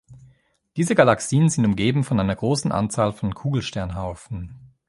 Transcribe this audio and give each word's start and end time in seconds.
Diese 0.77 0.95
Galaxien 0.95 1.47
sind 1.49 1.63
umgeben 1.63 2.03
von 2.03 2.19
einer 2.19 2.35
großen 2.35 2.71
Anzahl 2.71 3.13
von 3.13 3.35
Kugelsternhaufen. 3.35 4.73